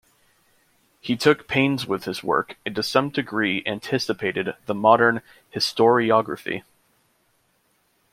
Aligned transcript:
He 0.99 1.15
took 1.15 1.47
pains 1.47 1.85
with 1.85 2.05
his 2.05 2.23
work, 2.23 2.57
and 2.65 2.73
to 2.75 2.81
some 2.81 3.09
degree 3.11 3.61
anticipated 3.67 4.55
the 4.65 4.73
modern 4.73 5.21
historiography. 5.53 6.63